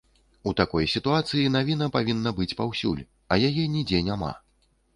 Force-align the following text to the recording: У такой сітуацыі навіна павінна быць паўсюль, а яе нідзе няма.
У 0.51 0.53
такой 0.61 0.87
сітуацыі 0.93 1.51
навіна 1.57 1.89
павінна 1.97 2.33
быць 2.41 2.49
паўсюль, 2.63 3.05
а 3.35 3.41
яе 3.51 3.69
нідзе 3.77 4.03
няма. 4.13 4.35